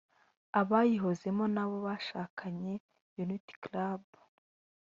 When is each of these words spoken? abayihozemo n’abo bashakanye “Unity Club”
abayihozemo 0.61 1.43
n’abo 1.53 1.77
bashakanye 1.87 2.73
“Unity 3.21 3.53
Club” 3.63 4.03